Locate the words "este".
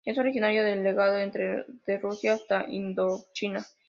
1.17-1.63